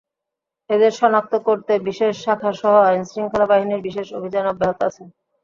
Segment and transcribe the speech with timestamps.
[0.69, 5.03] এঁদের শনাক্ত করতে বিশেষ শাখাসহ আইনশৃঙ্খলা বাহিনীর বিশেষ অভিযান অব্যাহত আছে।